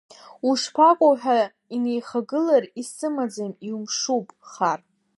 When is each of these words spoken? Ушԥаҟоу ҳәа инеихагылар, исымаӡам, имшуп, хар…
Ушԥаҟоу 0.49 1.13
ҳәа 1.21 1.39
инеихагылар, 1.75 2.63
исымаӡам, 2.81 3.53
имшуп, 3.69 4.27
хар… 4.49 4.79